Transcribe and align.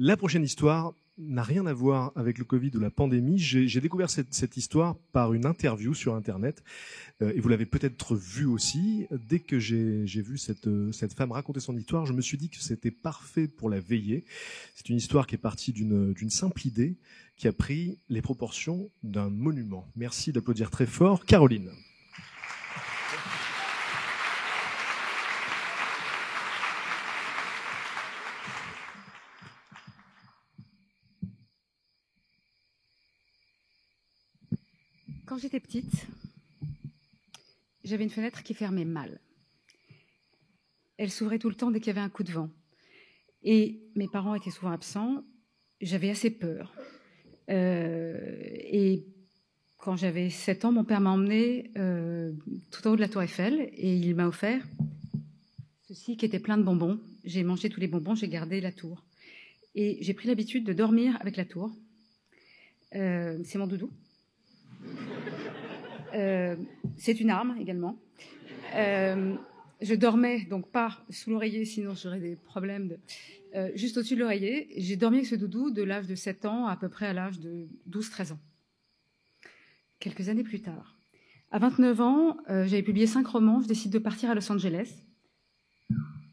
La 0.00 0.16
prochaine 0.16 0.44
histoire 0.44 0.94
n'a 1.18 1.42
rien 1.42 1.66
à 1.66 1.72
voir 1.72 2.12
avec 2.14 2.38
le 2.38 2.44
Covid 2.44 2.70
ou 2.76 2.78
la 2.78 2.88
pandémie. 2.88 3.36
J'ai 3.36 3.80
découvert 3.80 4.08
cette, 4.08 4.56
histoire 4.56 4.94
par 5.10 5.34
une 5.34 5.44
interview 5.44 5.92
sur 5.92 6.14
Internet. 6.14 6.62
Euh, 7.20 7.32
et 7.34 7.40
vous 7.40 7.48
l'avez 7.48 7.66
peut-être 7.66 8.14
vu 8.14 8.46
aussi. 8.46 9.08
Dès 9.10 9.40
que 9.40 9.58
j'ai 9.58 10.04
vu 10.22 10.38
cette, 10.38 10.68
euh, 10.68 10.92
cette 10.92 11.14
femme 11.14 11.32
raconter 11.32 11.58
son 11.58 11.76
histoire, 11.76 12.06
je 12.06 12.12
me 12.12 12.20
suis 12.20 12.38
dit 12.38 12.48
que 12.48 12.58
c'était 12.58 12.92
parfait 12.92 13.48
pour 13.48 13.68
la 13.68 13.80
veiller. 13.80 14.24
C'est 14.76 14.88
une 14.88 14.98
histoire 14.98 15.26
qui 15.26 15.34
est 15.34 15.38
partie 15.38 15.72
d'une 15.72 16.30
simple 16.30 16.64
idée 16.64 16.94
qui 17.36 17.48
a 17.48 17.52
pris 17.52 17.98
les 18.08 18.22
proportions 18.22 18.90
d'un 19.02 19.30
monument. 19.30 19.84
Merci 19.96 20.30
d'applaudir 20.30 20.70
très 20.70 20.86
fort. 20.86 21.24
Caroline. 21.24 21.72
Quand 35.38 35.42
j'étais 35.42 35.60
petite, 35.60 36.08
j'avais 37.84 38.02
une 38.02 38.10
fenêtre 38.10 38.42
qui 38.42 38.54
fermait 38.54 38.84
mal. 38.84 39.20
Elle 40.96 41.12
s'ouvrait 41.12 41.38
tout 41.38 41.48
le 41.48 41.54
temps 41.54 41.70
dès 41.70 41.78
qu'il 41.78 41.86
y 41.86 41.96
avait 41.96 42.04
un 42.04 42.08
coup 42.08 42.24
de 42.24 42.32
vent. 42.32 42.50
Et 43.44 43.80
mes 43.94 44.08
parents 44.08 44.34
étaient 44.34 44.50
souvent 44.50 44.72
absents. 44.72 45.22
J'avais 45.80 46.10
assez 46.10 46.30
peur. 46.30 46.74
Euh, 47.50 48.18
et 48.64 49.06
quand 49.76 49.94
j'avais 49.94 50.28
7 50.28 50.64
ans, 50.64 50.72
mon 50.72 50.82
père 50.82 51.00
m'a 51.00 51.10
emmené 51.10 51.70
euh, 51.76 52.32
tout 52.72 52.88
en 52.88 52.90
haut 52.90 52.96
de 52.96 53.00
la 53.00 53.08
tour 53.08 53.22
Eiffel 53.22 53.70
et 53.74 53.94
il 53.94 54.16
m'a 54.16 54.26
offert 54.26 54.66
ceci 55.86 56.16
qui 56.16 56.26
était 56.26 56.40
plein 56.40 56.58
de 56.58 56.64
bonbons. 56.64 56.98
J'ai 57.22 57.44
mangé 57.44 57.70
tous 57.70 57.78
les 57.78 57.86
bonbons, 57.86 58.16
j'ai 58.16 58.28
gardé 58.28 58.60
la 58.60 58.72
tour. 58.72 59.04
Et 59.76 59.98
j'ai 60.00 60.14
pris 60.14 60.26
l'habitude 60.26 60.64
de 60.64 60.72
dormir 60.72 61.16
avec 61.20 61.36
la 61.36 61.44
tour. 61.44 61.70
Euh, 62.96 63.38
C'est 63.44 63.58
mon 63.58 63.68
doudou. 63.68 63.92
Euh, 66.14 66.56
c'est 66.96 67.20
une 67.20 67.30
arme 67.30 67.56
également. 67.60 67.98
Euh, 68.74 69.34
je 69.80 69.94
dormais 69.94 70.42
donc 70.44 70.70
pas 70.70 71.04
sous 71.10 71.30
l'oreiller, 71.30 71.64
sinon 71.64 71.94
j'aurais 71.94 72.20
des 72.20 72.36
problèmes. 72.36 72.96
Euh, 73.54 73.70
juste 73.74 73.96
au-dessus 73.96 74.14
de 74.14 74.20
l'oreiller. 74.20 74.68
J'ai 74.76 74.96
dormi 74.96 75.18
avec 75.18 75.28
ce 75.28 75.34
doudou 75.34 75.70
de 75.70 75.82
l'âge 75.82 76.06
de 76.06 76.14
7 76.14 76.44
ans 76.44 76.66
à 76.66 76.76
peu 76.76 76.88
près 76.88 77.06
à 77.06 77.12
l'âge 77.12 77.38
de 77.40 77.68
12-13 77.88 78.32
ans. 78.32 78.38
Quelques 80.00 80.28
années 80.28 80.44
plus 80.44 80.60
tard, 80.60 80.96
à 81.50 81.58
29 81.58 82.00
ans, 82.00 82.36
j'avais 82.46 82.82
publié 82.82 83.06
5 83.06 83.26
romans. 83.26 83.60
Je 83.60 83.66
décide 83.66 83.90
de 83.90 83.98
partir 83.98 84.30
à 84.30 84.34
Los 84.34 84.52
Angeles. 84.52 85.02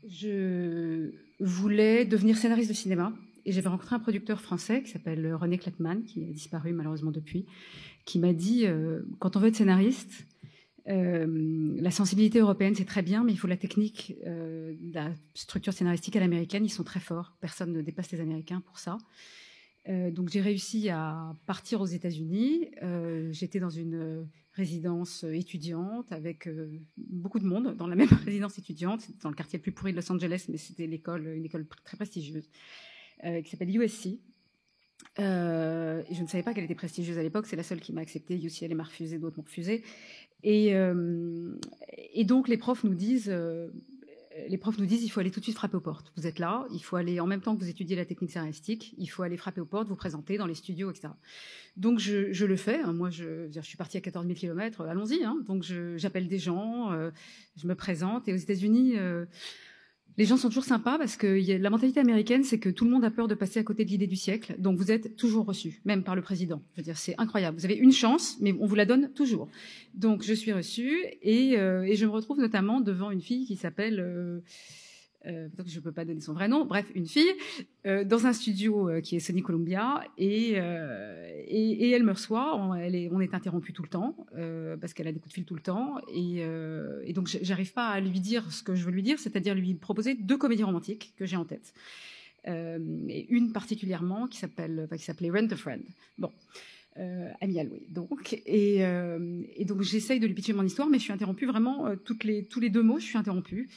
Je 0.08 1.12
voulais 1.40 2.06
devenir 2.06 2.38
scénariste 2.38 2.70
de 2.70 2.76
cinéma 2.76 3.12
et 3.46 3.52
j'avais 3.52 3.70
rencontré 3.70 3.96
un 3.96 4.00
producteur 4.00 4.42
français 4.42 4.84
qui 4.84 4.92
s'appelle 4.92 5.34
René 5.36 5.58
Klettmann, 5.58 6.04
qui 6.04 6.24
a 6.24 6.32
disparu 6.32 6.74
malheureusement 6.74 7.12
depuis, 7.12 7.46
qui 8.06 8.20
m'a 8.20 8.34
dit 8.34 8.66
euh, 8.66 9.02
quand 9.20 9.36
on 9.36 9.40
veut 9.40 9.50
être 9.50 9.56
scénariste, 9.56 10.26
euh, 10.88 11.76
la 11.80 11.92
sensibilité 11.92 12.40
européenne 12.40 12.76
c'est 12.76 12.86
très 12.86 13.02
bien, 13.02 13.24
mais 13.24 13.32
il 13.32 13.38
faut 13.38 13.48
la 13.48 13.58
technique, 13.58 14.16
euh, 14.26 14.76
la 14.94 15.12
structure 15.34 15.74
scénaristique 15.74 16.16
à 16.16 16.20
l'américaine. 16.20 16.66
Ils 16.66 16.70
sont 16.70 16.84
très 16.84 17.00
forts. 17.00 17.36
Personne 17.42 17.72
ne 17.72 17.82
dépasse 17.82 18.12
les 18.12 18.20
Américains 18.20 18.62
pour 18.62 18.80
ça. 18.80 18.98
Euh, 19.88 20.10
donc 20.10 20.30
j'ai 20.30 20.42
réussi 20.42 20.90
à 20.90 21.36
partir 21.46 21.82
aux 21.82 21.86
États-Unis. 21.86 22.72
Euh, 22.82 23.32
J'étais 23.32 23.60
dans 23.60 23.70
une 23.70 24.28
résidence 24.54 25.24
étudiante 25.24 26.12
avec 26.12 26.48
euh, 26.48 26.72
beaucoup 26.98 27.40
de 27.40 27.46
monde 27.46 27.76
dans 27.76 27.88
la 27.88 27.96
même 28.02 28.10
résidence 28.26 28.58
étudiante, 28.58 29.08
dans 29.22 29.30
le 29.30 29.36
quartier 29.36 29.60
le 29.60 29.64
plus 29.64 29.72
pourri 29.72 29.92
de 29.92 29.98
Los 29.98 30.12
Angeles, 30.12 30.46
mais 30.50 30.58
c'était 30.58 30.86
une 30.86 30.94
école 30.94 31.68
très 31.84 31.98
prestigieuse, 31.98 32.46
euh, 32.46 32.50
qui 33.24 33.50
s'appelle 33.50 33.76
USC. 33.76 34.20
Euh, 35.20 36.04
je 36.12 36.22
ne 36.22 36.28
savais 36.28 36.44
pas 36.44 36.54
qu'elle 36.54 36.64
était 36.64 36.76
prestigieuse 36.76 37.18
à 37.18 37.24
l'époque. 37.24 37.46
C'est 37.48 37.56
la 37.56 37.64
seule 37.64 37.80
qui 37.80 37.94
m'a 37.94 38.02
accepté. 38.02 38.36
UCL 38.36 38.76
m'a 38.76 38.84
refusé, 38.84 39.18
d'autres 39.18 39.38
m'ont 39.38 39.44
refusé. 39.44 39.84
Et, 40.44 40.76
euh, 40.76 41.58
et 42.14 42.26
donc 42.26 42.48
les 42.48 42.58
profs 42.58 42.84
nous 42.84 42.94
disent, 42.94 43.30
euh, 43.30 43.68
les 44.48 44.58
profs 44.58 44.78
nous 44.78 44.86
disent, 44.86 45.04
il 45.04 45.10
faut 45.10 45.22
aller 45.22 45.32
tout 45.32 45.40
de 45.40 45.46
suite 45.46 45.56
frapper 45.56 45.78
aux 45.78 45.82
portes. 45.82 46.12
Vous 46.18 46.28
êtes 46.28 46.40
là, 46.40 46.68
il 46.74 46.84
faut 46.84 46.98
aller 46.98 47.20
en 47.20 47.26
même 47.26 47.42
temps 47.42 47.56
que 47.56 47.64
vous 47.64 47.70
étudiez 47.70 47.96
la 47.96 48.06
technique 48.06 48.32
scénaristique, 48.32 48.94
il 48.98 49.08
faut 49.08 49.24
aller 49.24 49.38
frapper 49.38 49.62
aux 49.62 49.66
portes, 49.66 49.88
vous 49.88 49.96
présenter 49.96 50.38
dans 50.38 50.46
les 50.46 50.56
studios, 50.56 50.92
etc. 50.92 51.08
Donc 51.78 52.00
je, 52.00 52.32
je 52.34 52.46
le 52.46 52.58
fais. 52.58 52.84
Moi, 52.84 53.10
je, 53.10 53.50
je 53.50 53.62
suis 53.62 53.78
partie 53.78 53.98
à 53.98 54.02
14 54.02 54.26
000 54.26 54.38
km. 54.38 54.82
Allons-y. 54.82 55.24
Hein. 55.24 55.38
Donc 55.48 55.64
j'appelle 55.96 56.28
des 56.28 56.40
gens, 56.40 56.92
euh, 56.92 57.10
je 57.56 57.68
me 57.68 57.76
présente. 57.76 58.28
Et 58.28 58.34
aux 58.34 58.38
États-Unis. 58.38 58.96
Les 60.18 60.26
gens 60.26 60.38
sont 60.38 60.48
toujours 60.48 60.64
sympas 60.64 60.98
parce 60.98 61.18
que 61.18 61.28
la 61.62 61.70
mentalité 61.70 62.00
américaine, 62.00 62.44
c'est 62.44 62.60
que 62.60 62.70
tout 62.70 62.86
le 62.86 62.92
monde 62.92 63.04
a 63.04 63.12
peur 63.12 63.28
de 63.28 63.36
passer 63.36 63.60
à 63.60 63.64
côté 63.64 63.84
de 63.84 63.90
l'idée 63.90 64.08
du 64.08 64.16
siècle. 64.16 64.56
Donc 64.60 64.78
vous 64.78 64.92
êtes 64.92 65.16
toujours 65.16 65.46
reçu, 65.46 65.82
même 65.86 66.04
par 66.04 66.16
le 66.16 66.22
président. 66.22 66.62
Je 66.74 66.82
veux 66.82 66.86
dire, 66.86 66.98
c'est 66.98 67.16
incroyable. 67.18 67.58
Vous 67.58 67.66
avez 67.66 67.76
une 67.76 67.92
chance, 67.92 68.38
mais 68.40 68.56
on 68.60 68.66
vous 68.66 68.76
la 68.76 68.86
donne 68.86 69.12
toujours. 69.14 69.50
Donc 69.94 70.24
je 70.24 70.34
suis 70.34 70.54
reçue 70.54 71.06
et, 71.22 71.58
euh, 71.58 71.84
et 71.84 71.96
je 71.96 72.06
me 72.06 72.12
retrouve 72.12 72.40
notamment 72.40 72.80
devant 72.80 73.12
une 73.12 73.22
fille 73.22 73.46
qui 73.46 73.56
s'appelle, 73.58 74.00
euh, 74.00 74.40
euh, 75.28 75.48
je 75.66 75.80
peux 75.80 75.92
pas 75.92 76.06
donner 76.06 76.22
son 76.22 76.34
vrai 76.34 76.48
nom, 76.48 76.66
bref, 76.66 76.86
une 76.96 77.08
fille 77.08 77.32
euh, 77.86 78.04
dans 78.04 78.26
un 78.26 78.34
studio 78.34 78.90
euh, 78.90 79.02
qui 79.02 79.16
est 79.16 79.20
Sony 79.20 79.42
Columbia 79.42 80.04
et, 80.18 80.54
euh, 80.56 81.44
elle 81.48 82.04
me 82.04 82.12
reçoit. 82.12 82.56
On, 82.58 82.74
est, 82.76 83.34
interrompu 83.34 83.74
tout 83.74 83.84
le 83.84 83.88
temps 83.88 84.16
parce 84.80 84.94
qu'elle 84.94 85.08
a 85.08 85.12
des 85.12 85.20
coups 85.20 85.30
de 85.30 85.34
fil 85.34 85.46
tout 85.46 85.56
le 85.56 85.62
temps 85.62 85.98
et, 86.14 86.42
et 87.04 87.14
donc 87.14 87.28
j'arrive 87.42 87.74
pas 87.74 87.88
à 87.88 88.00
lui 88.00 88.20
dire 88.20 88.52
ce 88.52 88.64
que 88.64 88.76
je 88.76 88.84
veux 88.86 88.92
lui 88.92 89.04
dire, 89.04 89.20
c'est-à-dire 89.20 89.56
lui 89.56 89.74
proposer 89.74 90.16
deux 90.16 90.38
comédies 90.38 90.64
romantiques 90.64 91.14
que 91.18 91.26
j'ai 91.26 91.38
en 91.38 91.46
tête. 91.46 91.74
Et 92.48 93.26
une 93.30 93.52
particulièrement 93.52 94.28
qui 94.28 94.38
s'appelait 94.38 95.30
Rent 95.30 95.52
a 95.52 95.56
Friend. 95.56 95.84
Bon. 96.18 96.32
Euh, 96.98 97.30
Amy 97.42 97.60
Alloué, 97.60 97.84
donc 97.90 98.42
et, 98.46 98.80
donc 99.66 99.82
j'essaye 99.82 100.22
de 100.22 100.28
lui 100.28 100.34
pitcher 100.34 100.54
mon 100.54 100.64
histoire, 100.64 100.88
mais 100.88 100.98
je 100.98 101.04
suis 101.04 101.12
interrompue 101.12 101.46
vraiment 101.46 101.94
tous 102.06 102.18
les 102.60 102.70
deux 102.70 102.84
mots, 102.84 103.00
je 103.00 103.06
suis 103.06 103.18
interrompue 103.18 103.68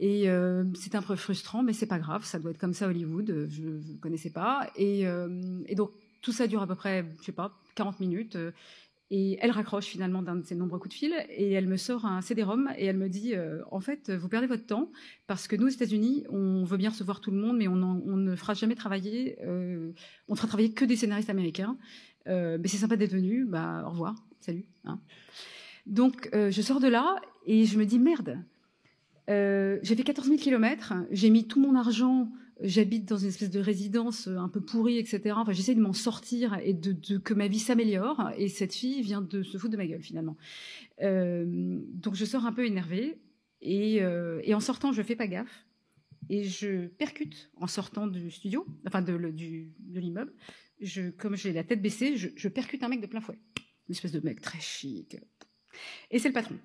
et 0.00 0.30
euh, 0.30 0.64
c'est 0.74 0.94
un 0.94 1.02
peu 1.02 1.16
frustrant, 1.16 1.64
mais 1.64 1.72
c'est 1.72 1.86
pas 1.86 1.98
grave, 1.98 2.24
ça 2.24 2.38
doit 2.38 2.52
être 2.52 2.58
comme 2.58 2.72
ça 2.72 2.86
à 2.86 2.88
Hollywood, 2.88 3.30
euh, 3.30 3.46
je 3.50 3.62
ne 3.62 3.98
connaissais 4.00 4.30
pas. 4.30 4.70
Et, 4.76 5.08
euh, 5.08 5.60
et 5.66 5.74
donc 5.74 5.90
tout 6.22 6.30
ça 6.30 6.46
dure 6.46 6.62
à 6.62 6.68
peu 6.68 6.76
près, 6.76 7.04
je 7.18 7.24
sais 7.24 7.32
pas, 7.32 7.58
40 7.74 7.98
minutes. 7.98 8.38
et 9.10 9.38
elle 9.40 9.50
raccroche 9.50 9.86
finalement 9.86 10.22
d'un 10.22 10.36
de 10.36 10.44
ses 10.44 10.54
nombreux 10.54 10.78
coups 10.78 10.94
de 10.94 10.98
fil 10.98 11.14
et 11.30 11.52
elle 11.52 11.66
me 11.66 11.76
sort 11.76 12.04
un 12.04 12.20
CD-ROM 12.20 12.70
et 12.76 12.84
elle 12.84 12.98
me 12.98 13.08
dit 13.08 13.34
en 13.70 13.80
fait 13.80 14.10
vous 14.10 14.28
perdez 14.28 14.46
votre 14.46 14.66
temps 14.66 14.90
parce 15.26 15.48
que 15.48 15.56
nous 15.56 15.66
aux 15.66 15.70
États-Unis 15.70 16.26
on 16.28 16.64
veut 16.64 16.76
bien 16.76 16.90
recevoir 16.90 17.20
tout 17.20 17.30
le 17.30 17.38
monde 17.38 17.56
mais 17.56 17.68
on, 17.68 17.76
ne 17.76 18.36
fera 18.36 18.52
jamais 18.52 18.74
travailler 18.74 19.38
euh, 19.42 19.92
on 20.28 20.34
fera 20.34 20.46
travailler 20.46 20.72
que 20.72 20.84
des 20.84 20.96
scénaristes 20.96 21.30
américains 21.30 21.78
mais 22.26 22.66
c'est 22.66 22.76
sympa 22.76 22.96
d'être 22.96 23.14
venu 23.14 23.46
bah 23.46 23.84
au 23.86 23.90
revoir 23.90 24.14
salut 24.40 24.66
hein. 24.84 25.00
donc 25.86 26.28
je 26.34 26.60
sors 26.60 26.80
de 26.80 26.88
là 26.88 27.16
et 27.46 27.64
je 27.64 27.78
me 27.78 27.86
dis 27.86 27.98
merde 27.98 28.36
euh, 29.28 29.78
j'ai 29.82 29.94
fait 29.94 30.04
14 30.04 30.26
000 30.26 30.38
kilomètres, 30.38 30.94
j'ai 31.10 31.30
mis 31.30 31.46
tout 31.46 31.60
mon 31.60 31.74
argent, 31.74 32.32
j'habite 32.60 33.04
dans 33.04 33.18
une 33.18 33.28
espèce 33.28 33.50
de 33.50 33.60
résidence 33.60 34.26
euh, 34.26 34.38
un 34.38 34.48
peu 34.48 34.60
pourrie, 34.60 34.98
etc. 34.98 35.34
Enfin, 35.36 35.52
j'essaie 35.52 35.74
de 35.74 35.80
m'en 35.80 35.92
sortir 35.92 36.58
et 36.62 36.72
de, 36.72 37.18
que 37.18 37.34
ma 37.34 37.46
vie 37.46 37.58
s'améliore. 37.58 38.30
Et 38.38 38.48
cette 38.48 38.74
fille 38.74 39.02
vient 39.02 39.20
de 39.20 39.42
se 39.42 39.58
foutre 39.58 39.72
de 39.72 39.76
ma 39.76 39.86
gueule 39.86 40.02
finalement. 40.02 40.36
Euh, 41.02 41.44
donc 41.46 42.14
je 42.14 42.24
sors 42.24 42.46
un 42.46 42.52
peu 42.52 42.64
énervée 42.64 43.18
et, 43.60 44.02
en 44.54 44.60
sortant, 44.60 44.92
je 44.92 45.02
fais 45.02 45.16
pas 45.16 45.26
gaffe 45.26 45.66
et 46.30 46.44
je 46.44 46.86
percute 46.86 47.50
en 47.56 47.66
sortant 47.66 48.06
du 48.06 48.30
studio, 48.30 48.66
enfin 48.86 49.02
de, 49.02 49.14
l'immeuble. 49.94 50.32
Comme 51.18 51.36
j'ai 51.36 51.52
la 51.52 51.64
tête 51.64 51.82
baissée, 51.82 52.16
je 52.16 52.48
percute 52.48 52.82
un 52.82 52.88
mec 52.88 53.00
de 53.00 53.06
plein 53.06 53.20
fouet, 53.20 53.38
une 53.88 53.94
espèce 53.94 54.12
de 54.12 54.20
mec 54.20 54.40
très 54.40 54.60
chic. 54.60 55.16
Et 56.10 56.18
c'est 56.18 56.28
le 56.28 56.34
patron. 56.34 56.56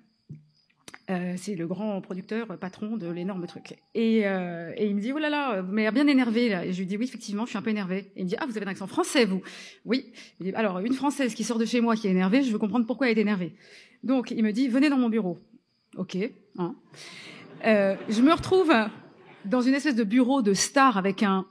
Euh, 1.10 1.34
c'est 1.36 1.54
le 1.54 1.66
grand 1.66 2.00
producteur, 2.00 2.58
patron 2.58 2.96
de 2.96 3.08
l'énorme 3.08 3.46
truc. 3.46 3.76
Et, 3.94 4.26
euh, 4.26 4.72
il 4.78 4.94
me 4.96 5.00
dit, 5.00 5.12
oh 5.12 5.18
là 5.18 5.28
là, 5.28 5.60
vous 5.60 5.72
m'avez 5.72 5.90
bien 5.90 6.06
énervé 6.06 6.48
là. 6.48 6.64
Et 6.64 6.72
je 6.72 6.78
lui 6.78 6.86
dis, 6.86 6.96
oui, 6.96 7.04
effectivement, 7.04 7.44
je 7.44 7.50
suis 7.50 7.58
un 7.58 7.62
peu 7.62 7.70
énervé. 7.70 8.10
Il 8.16 8.24
me 8.24 8.28
dit, 8.28 8.36
ah, 8.38 8.46
vous 8.46 8.56
avez 8.56 8.66
un 8.66 8.70
accent 8.70 8.86
français, 8.86 9.26
vous 9.26 9.42
Oui. 9.84 10.12
Alors, 10.54 10.78
une 10.80 10.94
Française 10.94 11.34
qui 11.34 11.44
sort 11.44 11.58
de 11.58 11.66
chez 11.66 11.80
moi 11.80 11.96
qui 11.96 12.06
est 12.06 12.10
énervée, 12.10 12.42
je 12.42 12.50
veux 12.50 12.58
comprendre 12.58 12.86
pourquoi 12.86 13.10
elle 13.10 13.18
est 13.18 13.22
énervée. 13.22 13.54
Donc, 14.02 14.30
il 14.30 14.42
me 14.42 14.52
dit, 14.52 14.68
venez 14.68 14.88
dans 14.88 14.98
mon 14.98 15.08
bureau. 15.08 15.38
Ok. 15.96 16.16
Hein. 16.58 16.74
Euh, 17.66 17.96
je 18.08 18.22
me 18.22 18.32
retrouve 18.32 18.72
dans 19.44 19.60
une 19.60 19.74
espèce 19.74 19.96
de 19.96 20.04
bureau 20.04 20.42
de 20.42 20.54
star 20.54 20.96
avec 20.96 21.22
un, 21.22 21.46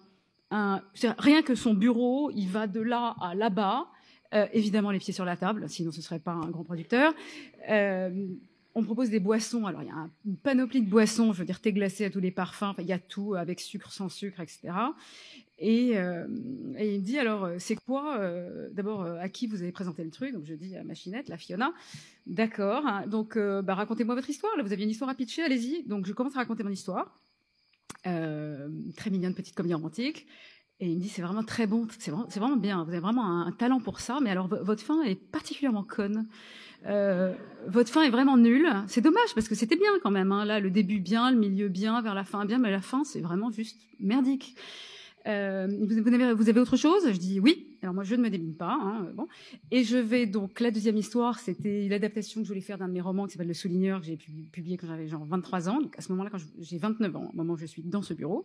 un 0.51 0.81
rien 1.17 1.41
que 1.41 1.55
son 1.55 1.73
bureau, 1.73 2.31
il 2.31 2.47
va 2.47 2.67
de 2.67 2.81
là 2.81 3.15
à 3.21 3.35
là-bas. 3.35 3.87
Euh, 4.33 4.47
évidemment, 4.51 4.89
les 4.89 4.99
pieds 4.99 5.13
sur 5.13 5.25
la 5.25 5.37
table, 5.37 5.69
sinon 5.69 5.91
ce 5.91 6.01
serait 6.01 6.19
pas 6.19 6.31
un 6.31 6.49
grand 6.49 6.63
producteur. 6.63 7.13
Euh, 8.75 8.79
on 8.79 8.83
propose 8.83 9.09
des 9.09 9.19
boissons. 9.19 9.65
Alors, 9.65 9.81
il 9.83 9.87
y 9.87 9.91
a 9.91 10.09
une 10.25 10.37
panoplie 10.37 10.81
de 10.81 10.89
boissons, 10.89 11.33
je 11.33 11.39
veux 11.39 11.45
dire, 11.45 11.59
thé 11.59 11.73
glacé 11.73 12.05
à 12.05 12.09
tous 12.09 12.19
les 12.19 12.31
parfums. 12.31 12.73
Il 12.79 12.85
y 12.85 12.93
a 12.93 12.99
tout, 12.99 13.35
avec 13.35 13.59
sucre, 13.59 13.91
sans 13.91 14.09
sucre, 14.09 14.39
etc. 14.39 14.73
Et, 15.59 15.97
euh, 15.97 16.27
et 16.77 16.95
il 16.95 17.01
me 17.01 17.05
dit, 17.05 17.19
alors, 17.19 17.45
euh, 17.45 17.55
c'est 17.59 17.75
quoi 17.75 18.17
euh, 18.17 18.69
D'abord, 18.71 19.03
euh, 19.03 19.17
à 19.19 19.29
qui 19.29 19.47
vous 19.47 19.61
avez 19.61 19.71
présenté 19.71 20.03
le 20.03 20.09
truc? 20.09 20.33
Donc, 20.33 20.45
je 20.45 20.55
dis 20.55 20.75
à 20.75 20.83
Machinette, 20.83 21.29
la 21.29 21.37
Fiona. 21.37 21.73
D'accord. 22.25 22.85
Hein, 22.85 23.07
donc, 23.07 23.37
euh, 23.37 23.61
bah, 23.61 23.75
racontez-moi 23.75 24.15
votre 24.15 24.29
histoire. 24.29 24.55
Là, 24.57 24.63
vous 24.63 24.73
aviez 24.73 24.85
une 24.85 24.91
histoire 24.91 25.09
à 25.09 25.15
pitcher, 25.15 25.43
allez-y. 25.43 25.83
Donc, 25.83 26.05
je 26.05 26.13
commence 26.13 26.35
à 26.35 26.39
raconter 26.39 26.63
mon 26.63 26.69
histoire. 26.69 27.19
très 28.03 29.09
mignonne 29.11 29.35
petite 29.35 29.55
comédie 29.55 29.75
romantique. 29.75 30.27
Et 30.79 30.87
il 30.87 30.97
me 30.97 31.01
dit, 31.01 31.07
c'est 31.07 31.21
vraiment 31.21 31.43
très 31.43 31.67
bon, 31.67 31.87
c'est 31.97 32.11
vraiment, 32.11 32.27
vraiment, 32.27 32.57
bien, 32.57 32.83
vous 32.83 32.89
avez 32.89 32.99
vraiment 32.99 33.23
un, 33.23 33.47
un, 33.47 33.51
talent 33.51 33.79
pour 33.79 34.01
ça, 34.01 34.19
mais 34.21 34.31
alors 34.31 34.47
votre 34.47 34.81
fin 34.81 35.01
est 35.03 35.15
particulièrement 35.15 35.83
conne. 35.83 36.27
Euh, 36.85 37.33
votre 37.68 37.91
fin 37.91 38.03
est 38.03 38.09
vraiment 38.09 38.38
nulle. 38.38 38.68
C'est 38.88 39.01
dommage 39.01 39.33
parce 39.35 39.47
que 39.47 39.56
c'était 39.56 39.75
bien 39.75 39.91
quand 40.01 40.12
même. 40.12 40.31
Hein. 40.31 40.45
Là, 40.45 40.59
le 40.59 40.69
début 40.69 41.00
bien, 41.00 41.31
le 41.31 41.38
milieu 41.38 41.69
bien, 41.69 42.01
vers 42.01 42.13
la 42.13 42.24
fin 42.24 42.45
bien, 42.45 42.57
mais 42.57 42.71
la 42.71 42.81
fin 42.81 43.03
c'est 43.03 43.21
vraiment 43.21 43.51
juste 43.51 43.81
merdique. 44.00 44.56
Euh, 45.25 45.68
vous, 45.88 46.13
avez, 46.13 46.33
vous 46.33 46.50
avez 46.50 46.59
autre 46.59 46.75
chose? 46.75 47.03
Je 47.06 47.18
dis 47.18 47.39
oui. 47.39 47.77
Alors 47.81 47.94
moi 47.94 48.03
je 48.03 48.15
ne 48.15 48.21
me 48.21 48.30
débine 48.30 48.56
pas. 48.56 48.77
Hein, 48.81 49.07
bon. 49.13 49.27
Et 49.71 49.83
je 49.83 49.97
vais 49.97 50.25
donc 50.25 50.59
la 50.59 50.71
deuxième 50.71 50.97
histoire, 50.97 51.39
c'était 51.39 51.88
l'adaptation 51.89 52.41
que 52.41 52.47
je 52.47 52.50
voulais 52.50 52.62
faire 52.62 52.77
d'un 52.77 52.88
de 52.88 52.94
mes 52.94 53.01
romans 53.01 53.25
qui 53.25 53.33
s'appelle 53.33 53.47
Le 53.47 53.53
Souligneur 53.53 54.01
que 54.01 54.06
j'ai 54.06 54.18
publié 54.51 54.77
quand 54.77 54.88
j'avais 54.88 55.07
genre 55.07 55.25
23 55.25 55.69
ans. 55.69 55.81
Donc 55.81 55.97
à 55.97 56.01
ce 56.01 56.12
moment-là, 56.12 56.29
quand 56.29 56.39
j'ai 56.59 56.77
29 56.77 57.15
ans, 57.15 57.29
au 57.31 57.36
moment 57.36 57.53
où 57.53 57.57
je 57.57 57.65
suis 57.65 57.83
dans 57.83 58.01
ce 58.01 58.13
bureau. 58.13 58.44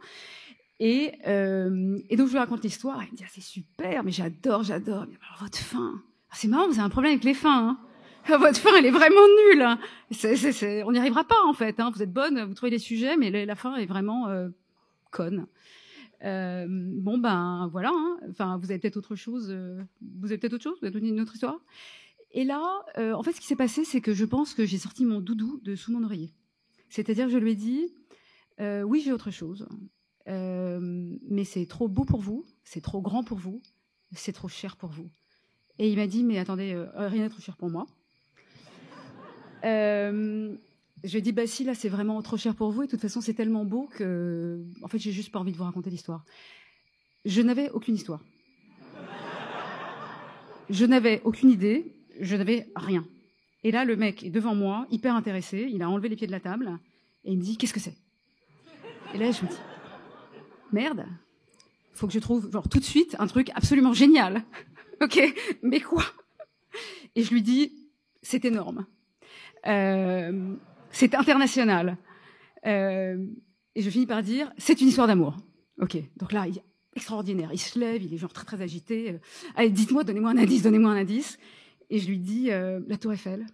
Et, 0.80 1.14
euh, 1.26 1.98
et 2.08 2.16
donc 2.16 2.28
je 2.28 2.32
lui 2.32 2.38
raconte 2.38 2.62
l'histoire. 2.62 3.02
Il 3.04 3.12
me 3.12 3.16
dit 3.16 3.24
ah, 3.26 3.30
c'est 3.32 3.40
super, 3.40 4.04
mais 4.04 4.12
j'adore, 4.12 4.62
j'adore. 4.62 5.06
Mais 5.08 5.16
alors 5.26 5.42
votre 5.42 5.58
fin, 5.58 6.00
ah, 6.30 6.34
c'est 6.34 6.46
marrant, 6.46 6.66
vous 6.66 6.74
avez 6.74 6.82
un 6.82 6.88
problème 6.88 7.12
avec 7.12 7.24
les 7.24 7.34
fins. 7.34 7.70
Hein 7.70 7.87
votre 8.36 8.58
fin, 8.58 8.76
elle 8.76 8.86
est 8.86 8.90
vraiment 8.90 9.26
nulle. 9.46 9.62
Hein. 9.62 9.78
C 10.10 10.32
est, 10.32 10.82
on 10.82 10.92
n'y 10.92 10.98
arrivera 10.98 11.24
pas 11.24 11.42
en 11.46 11.54
fait. 11.54 11.80
Hein. 11.80 11.90
Vous 11.94 12.02
êtes 12.02 12.12
bonne, 12.12 12.44
vous 12.44 12.54
trouvez 12.54 12.70
les 12.70 12.78
sujets, 12.78 13.16
mais 13.16 13.30
la 13.46 13.54
fin 13.54 13.76
est 13.76 13.86
vraiment 13.86 14.28
euh, 14.28 14.48
conne. 15.10 15.46
Euh, 16.24 16.66
bon 16.68 17.16
ben 17.18 17.68
voilà. 17.72 17.92
Hein. 17.94 18.18
Enfin, 18.28 18.58
vous 18.58 18.70
avez 18.70 18.78
peut-être 18.78 18.96
autre 18.96 19.14
chose. 19.14 19.48
Euh, 19.50 19.80
vous 20.18 20.26
avez 20.26 20.38
peut-être 20.38 20.54
autre 20.54 20.64
chose. 20.64 20.76
Vous 20.80 20.86
avez 20.86 20.92
donné 20.92 21.08
une 21.08 21.20
autre 21.20 21.34
histoire. 21.34 21.60
Et 22.32 22.44
là, 22.44 22.84
euh, 22.98 23.14
en 23.14 23.22
fait, 23.22 23.32
ce 23.32 23.40
qui 23.40 23.46
s'est 23.46 23.56
passé, 23.56 23.84
c'est 23.84 24.00
que 24.00 24.12
je 24.12 24.24
pense 24.24 24.54
que 24.54 24.66
j'ai 24.66 24.78
sorti 24.78 25.04
mon 25.04 25.20
doudou 25.20 25.60
de 25.62 25.74
sous 25.74 25.92
mon 25.92 26.04
oreiller. 26.04 26.34
C'est-à-dire 26.90 27.26
que 27.26 27.32
je 27.32 27.38
lui 27.38 27.52
ai 27.52 27.56
dit, 27.56 27.94
euh, 28.60 28.82
oui, 28.82 29.00
j'ai 29.00 29.12
autre 29.12 29.30
chose, 29.30 29.66
euh, 30.28 30.78
mais 31.28 31.44
c'est 31.44 31.66
trop 31.66 31.88
beau 31.88 32.04
pour 32.04 32.20
vous, 32.20 32.44
c'est 32.64 32.80
trop 32.82 33.00
grand 33.00 33.22
pour 33.22 33.38
vous, 33.38 33.62
c'est 34.12 34.32
trop 34.32 34.48
cher 34.48 34.76
pour 34.76 34.90
vous. 34.90 35.10
Et 35.78 35.90
il 35.90 35.96
m'a 35.96 36.06
dit, 36.06 36.24
mais 36.24 36.38
attendez, 36.38 36.76
rien 36.96 37.22
n'est 37.22 37.28
trop 37.28 37.40
cher 37.40 37.56
pour 37.56 37.70
moi. 37.70 37.86
Euh, 39.64 40.54
je 41.04 41.18
dit, 41.18 41.32
bah 41.32 41.46
si, 41.46 41.64
là, 41.64 41.74
c'est 41.74 41.88
vraiment 41.88 42.20
trop 42.22 42.36
cher 42.36 42.54
pour 42.54 42.70
vous, 42.70 42.82
et 42.82 42.86
de 42.86 42.90
toute 42.90 43.00
façon, 43.00 43.20
c'est 43.20 43.34
tellement 43.34 43.64
beau 43.64 43.88
que, 43.96 44.64
en 44.82 44.88
fait, 44.88 44.98
j'ai 44.98 45.12
juste 45.12 45.30
pas 45.30 45.38
envie 45.38 45.52
de 45.52 45.56
vous 45.56 45.64
raconter 45.64 45.90
l'histoire. 45.90 46.24
Je 47.24 47.40
n'avais 47.42 47.70
aucune 47.70 47.94
histoire. 47.94 48.22
Je 50.70 50.84
n'avais 50.84 51.22
aucune 51.24 51.50
idée, 51.50 51.94
je 52.20 52.36
n'avais 52.36 52.68
rien. 52.76 53.06
Et 53.64 53.70
là, 53.70 53.84
le 53.84 53.96
mec 53.96 54.24
est 54.24 54.30
devant 54.30 54.54
moi, 54.54 54.86
hyper 54.90 55.14
intéressé, 55.14 55.68
il 55.72 55.82
a 55.82 55.88
enlevé 55.88 56.08
les 56.08 56.16
pieds 56.16 56.26
de 56.26 56.32
la 56.32 56.40
table, 56.40 56.78
et 57.24 57.32
il 57.32 57.38
me 57.38 57.42
dit, 57.42 57.56
qu'est-ce 57.56 57.74
que 57.74 57.80
c'est? 57.80 57.96
Et 59.14 59.18
là, 59.18 59.30
je 59.30 59.44
me 59.44 59.48
dis, 59.48 59.56
merde, 60.72 61.06
faut 61.94 62.06
que 62.06 62.12
je 62.12 62.18
trouve, 62.18 62.50
genre, 62.50 62.68
tout 62.68 62.78
de 62.78 62.84
suite, 62.84 63.16
un 63.18 63.26
truc 63.26 63.50
absolument 63.54 63.92
génial. 63.92 64.44
ok, 65.00 65.20
mais 65.62 65.80
quoi? 65.80 66.04
Et 67.14 67.22
je 67.22 67.32
lui 67.32 67.42
dis, 67.42 67.72
c'est 68.22 68.44
énorme. 68.44 68.86
Euh, 69.66 70.54
c'est 70.90 71.14
international. 71.14 71.96
Euh, 72.66 73.26
et 73.74 73.82
je 73.82 73.90
finis 73.90 74.06
par 74.06 74.22
dire, 74.22 74.52
c'est 74.58 74.80
une 74.80 74.88
histoire 74.88 75.06
d'amour. 75.06 75.36
Ok, 75.80 75.96
donc 76.16 76.32
là, 76.32 76.46
il 76.46 76.58
est 76.58 76.64
extraordinaire. 76.96 77.50
Il 77.52 77.58
se 77.58 77.78
lève, 77.78 78.02
il 78.02 78.12
est 78.12 78.18
genre 78.18 78.32
très 78.32 78.44
très 78.44 78.62
agité. 78.62 79.12
Euh, 79.12 79.18
allez, 79.54 79.70
dites-moi, 79.70 80.04
donnez-moi 80.04 80.30
un 80.30 80.38
indice, 80.38 80.62
donnez-moi 80.62 80.90
un 80.90 80.96
indice. 80.96 81.38
Et 81.90 81.98
je 81.98 82.08
lui 82.08 82.18
dis, 82.18 82.48
la 82.48 82.96
Tour 83.00 83.14
Eiffel. 83.14 83.46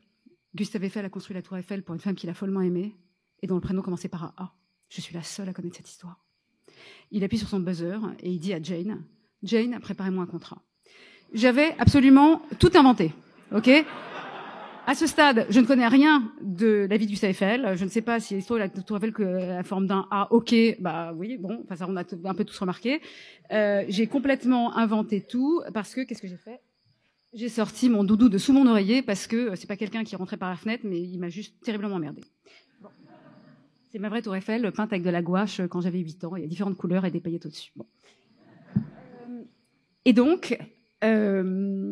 Gustave 0.57 0.83
Eiffel 0.85 1.05
a 1.05 1.09
construit 1.09 1.35
la 1.35 1.43
Tour 1.43 1.57
Eiffel 1.57 1.85
pour 1.85 1.95
une 1.95 2.01
femme 2.01 2.17
qu'il 2.17 2.29
a 2.31 2.35
follement 2.35 2.63
aimée 2.63 2.97
et 3.43 3.47
dont 3.47 3.55
le 3.55 3.61
prénom 3.61 3.81
commençait 3.81 4.09
par 4.09 4.25
un 4.25 4.35
A. 4.37 4.55
Je 4.89 5.01
suis 5.01 5.15
la 5.15 5.23
seule 5.23 5.49
à 5.49 5.53
connaître 5.53 5.77
cette 5.77 5.89
histoire. 5.89 6.25
Il 7.13 7.23
appuie 7.23 7.39
sur 7.39 7.49
son 7.49 7.61
buzzer 7.61 7.99
et 8.21 8.31
il 8.31 8.41
dit 8.41 8.53
à 8.55 8.61
Jane, 8.61 9.05
Jane, 9.45 9.79
préparez-moi 9.81 10.25
un 10.25 10.27
contrat. 10.27 10.63
J'avais 11.33 11.77
absolument 11.79 12.43
tout 12.59 12.71
inventé. 12.75 13.13
Ok? 13.55 13.71
À 14.87 14.95
ce 14.95 15.07
stade, 15.07 15.47
je 15.49 15.61
ne 15.61 15.67
connais 15.67 15.89
rien 15.89 16.31
de 16.43 16.87
la 16.89 16.97
vie 16.97 17.07
du 17.07 17.17
CFL. 17.17 17.77
Je 17.77 17.85
ne 17.85 17.89
sais 17.89 18.03
pas 18.03 18.21
si 18.21 18.35
l'histoire 18.35 18.59
de 18.59 18.65
la 18.65 18.69
Tour 18.69 18.99
Eiffel 18.99 19.13
que 19.13 19.23
la 19.23 19.63
forme 19.63 19.87
d'un 19.87 20.07
A, 20.11 20.29
ok, 20.31 20.55
bah 20.81 21.13
oui, 21.17 21.39
bon, 21.39 21.61
enfin 21.65 21.77
ça 21.77 21.87
on 21.89 21.97
a 21.97 22.03
un 22.03 22.35
peu 22.35 22.45
tous 22.45 22.59
remarqué. 22.59 23.01
Euh, 23.53 23.85
j'ai 23.89 24.07
complètement 24.07 24.77
inventé 24.77 25.23
tout 25.23 25.63
parce 25.73 25.95
que 25.95 26.03
qu'est-ce 26.03 26.21
que 26.21 26.29
j'ai 26.29 26.37
fait? 26.37 26.61
J'ai 27.33 27.49
sorti 27.49 27.89
mon 27.89 28.05
doudou 28.05 28.29
de 28.29 28.39
sous 28.39 28.53
mon 28.53 28.67
oreiller 28.67 29.03
parce 29.03 29.27
que 29.27 29.55
c'est 29.57 29.67
pas 29.67 29.77
quelqu'un 29.77 30.05
qui 30.05 30.17
rentrait 30.17 30.37
par 30.37 30.51
la 30.51 30.57
fenêtre, 30.57 30.85
mais 30.87 31.01
il 31.01 31.19
m'a 31.19 31.31
juste 31.31 31.55
terriblement 31.65 31.97
emmerdé. 31.97 32.23
C'est 33.91 33.99
ma 33.99 34.09
vraie 34.09 34.23
Tour 34.23 34.37
Eiffel 34.37 34.71
peinte 34.73 34.93
avec 34.93 35.03
de 35.03 35.11
la 35.11 35.23
gouache 35.23 35.61
quand 35.71 35.81
j'avais 35.81 36.01
8 36.01 36.25
ans. 36.25 36.37
Il 36.37 36.43
y 36.43 36.45
a 36.45 36.49
différentes 36.49 36.77
couleurs 36.77 37.05
et 37.05 37.11
des 37.11 37.21
paillettes 37.21 37.47
au-dessus. 37.47 37.73
Et 40.05 40.13
donc. 40.13 40.59
Euh, 41.03 41.84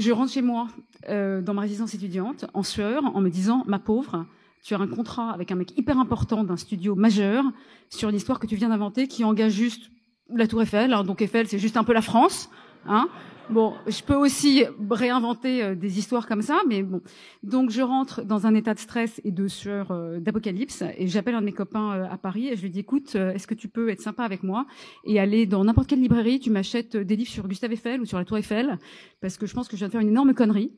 je 0.00 0.12
rentre 0.12 0.32
chez 0.32 0.42
moi 0.42 0.68
euh, 1.08 1.42
dans 1.42 1.54
ma 1.54 1.62
résidence 1.62 1.94
étudiante 1.94 2.46
en 2.54 2.62
sueur 2.62 3.04
en 3.14 3.20
me 3.20 3.28
disant 3.28 3.64
ma 3.66 3.78
pauvre, 3.78 4.26
tu 4.62 4.74
as 4.74 4.78
un 4.78 4.86
contrat 4.86 5.30
avec 5.30 5.52
un 5.52 5.54
mec 5.54 5.76
hyper 5.78 5.98
important 5.98 6.44
d'un 6.44 6.56
studio 6.56 6.94
majeur 6.94 7.44
sur 7.88 8.08
une 8.08 8.16
histoire 8.16 8.38
que 8.40 8.46
tu 8.46 8.56
viens 8.56 8.70
d'inventer 8.70 9.08
qui 9.08 9.24
engage 9.24 9.52
juste 9.52 9.90
la 10.34 10.46
Tour 10.46 10.62
Eiffel. 10.62 10.92
Alors, 10.92 11.04
donc 11.04 11.22
Eiffel, 11.22 11.48
c'est 11.48 11.58
juste 11.58 11.76
un 11.76 11.84
peu 11.84 11.92
la 11.92 12.02
France, 12.02 12.50
hein. 12.86 13.08
Bon, 13.50 13.74
je 13.88 14.00
peux 14.04 14.14
aussi 14.14 14.62
réinventer 14.88 15.64
euh, 15.64 15.74
des 15.74 15.98
histoires 15.98 16.28
comme 16.28 16.40
ça, 16.40 16.60
mais 16.68 16.84
bon. 16.84 17.00
Donc 17.42 17.70
je 17.70 17.82
rentre 17.82 18.22
dans 18.22 18.46
un 18.46 18.54
état 18.54 18.74
de 18.74 18.78
stress 18.78 19.20
et 19.24 19.32
de 19.32 19.48
sueur 19.48 19.90
euh, 19.90 20.20
d'apocalypse 20.20 20.84
et 20.96 21.08
j'appelle 21.08 21.34
un 21.34 21.40
de 21.40 21.46
mes 21.46 21.52
copains 21.52 21.96
euh, 21.96 22.04
à 22.08 22.16
Paris 22.16 22.46
et 22.46 22.54
je 22.54 22.62
lui 22.62 22.70
dis 22.70 22.78
écoute, 22.78 23.16
est-ce 23.16 23.48
que 23.48 23.54
tu 23.54 23.66
peux 23.66 23.88
être 23.88 24.00
sympa 24.00 24.22
avec 24.22 24.44
moi 24.44 24.66
et 25.04 25.18
aller 25.18 25.46
dans 25.46 25.64
n'importe 25.64 25.88
quelle 25.88 26.00
librairie, 26.00 26.38
tu 26.38 26.50
m'achètes 26.50 26.96
des 26.96 27.16
livres 27.16 27.30
sur 27.30 27.48
Gustave 27.48 27.72
Eiffel 27.72 28.00
ou 28.00 28.04
sur 28.04 28.18
la 28.18 28.24
Tour 28.24 28.38
Eiffel 28.38 28.78
parce 29.20 29.36
que 29.36 29.46
je 29.46 29.54
pense 29.54 29.66
que 29.66 29.76
je 29.76 29.80
viens 29.80 29.88
de 29.88 29.92
faire 29.92 30.00
une 30.00 30.10
énorme 30.10 30.32
connerie. 30.32 30.70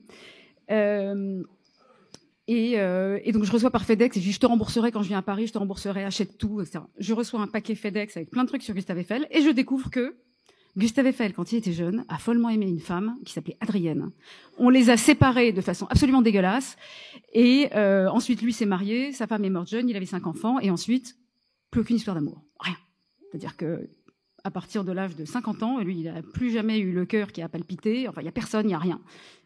Et, 2.48 2.72
et, 2.72 3.32
donc 3.32 3.44
je 3.44 3.52
reçois 3.52 3.70
par 3.70 3.84
FedEx 3.84 4.16
et 4.16 4.20
je 4.20 4.26
dis 4.26 4.32
je 4.32 4.40
te 4.40 4.46
rembourserai 4.46 4.92
quand 4.92 5.02
je 5.02 5.08
viens 5.08 5.18
à 5.18 5.22
Paris, 5.22 5.46
je 5.46 5.52
te 5.52 5.58
rembourserai, 5.58 6.04
achète 6.04 6.38
tout, 6.38 6.62
etc. 6.62 6.80
Je 6.98 7.12
reçois 7.12 7.40
un 7.40 7.46
paquet 7.48 7.74
FedEx 7.74 8.16
avec 8.16 8.30
plein 8.30 8.44
de 8.44 8.48
trucs 8.48 8.62
sur 8.62 8.74
Gustave 8.74 8.98
Eiffel 8.98 9.26
et 9.30 9.42
je 9.42 9.50
découvre 9.50 9.90
que 9.90 10.14
Gustave 10.76 11.06
Eiffel, 11.08 11.34
quand 11.34 11.52
il 11.52 11.58
était 11.58 11.72
jeune, 11.72 12.04
a 12.08 12.16
follement 12.16 12.48
aimé 12.48 12.66
une 12.66 12.80
femme 12.80 13.18
qui 13.26 13.32
s'appelait 13.32 13.58
Adrienne. 13.60 14.10
On 14.56 14.70
les 14.70 14.88
a 14.88 14.96
séparés 14.96 15.52
de 15.52 15.60
façon 15.60 15.86
absolument 15.90 16.22
dégueulasse. 16.22 16.76
Et 17.34 17.68
euh, 17.74 18.08
ensuite, 18.08 18.40
lui 18.40 18.54
s'est 18.54 18.66
marié, 18.66 19.12
sa 19.12 19.26
femme 19.26 19.44
est 19.44 19.50
morte 19.50 19.68
jeune, 19.68 19.88
il 19.88 19.96
avait 19.96 20.06
cinq 20.06 20.26
enfants, 20.26 20.58
et 20.60 20.70
ensuite, 20.70 21.16
plus 21.70 21.82
aucune 21.82 21.96
histoire 21.96 22.16
d'amour. 22.16 22.42
Rien. 22.58 22.76
C'est-à-dire 23.30 23.56
que 23.56 23.90
à 24.44 24.50
partir 24.50 24.84
de 24.84 24.92
l'âge 24.92 25.14
de 25.14 25.24
50 25.24 25.62
ans, 25.62 25.78
lui, 25.78 26.00
il 26.00 26.04
n'a 26.04 26.22
plus 26.22 26.50
jamais 26.50 26.78
eu 26.78 26.92
le 26.92 27.04
cœur 27.04 27.32
qui 27.32 27.42
a 27.42 27.48
palpité. 27.48 28.08
Enfin, 28.08 28.20
il 28.20 28.24
n'y 28.24 28.28
a 28.28 28.32
personne, 28.32 28.64
il 28.66 28.68
n'y 28.68 28.74
a 28.74 28.78
rien. 28.78 29.00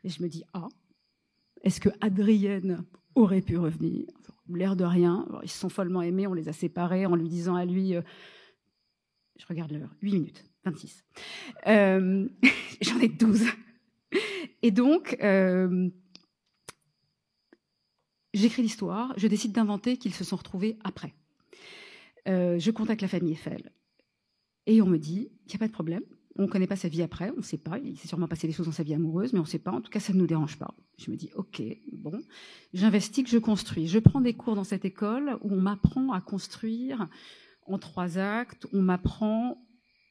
Et 0.05 0.09
je 0.09 0.23
me 0.23 0.29
dis, 0.29 0.45
ah, 0.55 0.69
est-ce 1.63 1.81
que 1.81 1.91
Adrienne 2.01 2.85
aurait 3.15 3.43
pu 3.43 3.59
revenir? 3.59 4.07
L'air 4.49 4.77
de 4.77 4.85
rien. 4.85 5.27
Ils 5.43 5.51
se 5.51 5.59
sont 5.59 5.69
follement 5.69 6.03
aimés, 6.03 6.27
on 6.27 6.33
les 6.33 6.49
a 6.49 6.53
séparés 6.53 7.05
en 7.05 7.17
lui 7.17 7.29
disant 7.29 7.57
à 7.57 7.65
lui, 7.65 7.95
euh, 7.95 8.03
je 9.39 9.45
regarde 9.47 9.73
l'heure, 9.73 9.95
8 10.01 10.13
minutes. 10.13 10.45
26. 10.67 11.05
Euh, 11.69 12.29
J'en 12.83 12.99
ai 12.99 13.09
12. 13.09 13.45
Et 14.63 14.71
donc, 14.71 15.17
euh, 15.23 15.89
j'écris 18.35 18.63
l'histoire, 18.63 19.15
je 19.17 19.29
décide 19.29 19.53
d'inventer 19.53 19.97
qu'ils 19.97 20.15
se 20.15 20.25
sont 20.25 20.37
retrouvés 20.37 20.79
après. 20.85 21.15
Euh, 22.29 22.59
je 22.59 22.71
contacte 22.71 23.03
la 23.03 23.09
famille 23.09 23.33
Eiffel. 23.33 23.73
Et 24.67 24.83
on 24.83 24.87
me 24.87 24.99
dit, 24.99 25.31
il 25.47 25.49
n'y 25.49 25.55
a 25.55 25.59
pas 25.59 25.69
de 25.69 25.73
problème, 25.73 26.03
On 26.39 26.43
ne 26.43 26.49
connaît 26.49 26.67
pas 26.67 26.77
sa 26.77 26.89
vie 26.89 27.03
après, 27.03 27.31
on 27.31 27.39
ne 27.39 27.43
sait 27.43 27.59
pas. 27.59 27.79
Il 27.79 27.97
s'est 27.97 28.09
sûrement 28.09 28.27
passé 28.27 28.49
des 28.49 28.53
choses 28.53 28.67
dans 28.67 28.73
sa 28.73 28.83
vie 28.83 28.95
amoureuse, 28.95 29.33
mais 29.33 29.39
on 29.39 29.45
ne 29.45 29.49
sait 29.49 29.61
pas. 29.61 29.71
En 29.71 29.81
tout 29.81 29.91
cas, 29.91 30.01
ça 30.01 30.13
ne 30.13 30.19
nous 30.19 30.27
dérange 30.27 30.59
pas. 30.59 30.75
Je 30.99 31.11
me 31.11 31.17
dis, 31.17 31.31
OK, 31.37 31.63
bon, 31.93 32.21
j'investis, 32.75 33.29
je 33.29 33.39
construis. 33.39 33.87
Je 33.87 34.01
prends 34.01 34.21
des 34.21 34.35
cours 34.35 34.57
dans 34.57 34.65
cette 34.65 34.85
école 34.85 35.39
où 35.43 35.53
on 35.53 35.61
m'apprend 35.61 36.13
à 36.13 36.21
construire 36.21 37.09
en 37.67 37.79
trois 37.79 38.19
actes. 38.19 38.67
On 38.73 38.83
m'apprend 38.83 39.66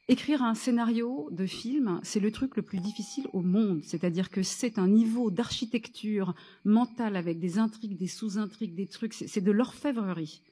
Écrire 0.08 0.44
un 0.44 0.54
scénario 0.54 1.30
de 1.32 1.48
film, 1.48 2.00
c'est 2.04 2.20
le 2.20 2.32
truc 2.32 2.58
le 2.58 2.62
plus 2.62 2.78
difficile 2.80 3.26
au 3.34 3.42
monde. 3.42 3.84
C'est-à-dire 3.84 4.30
que 4.30 4.44
c'est 4.44 4.78
un 4.78 4.88
niveau 4.88 5.32
d'architecture 5.32 6.36
mentale 6.64 7.16
avec 7.16 7.40
des 7.40 7.58
intrigues, 7.58 7.98
des 7.98 8.08
sous-intrigues, 8.08 8.76
des 8.76 8.86
trucs. 8.86 9.16
C'est 9.16 9.42
de 9.42 9.52
l'orfèvrerie. 9.52 10.44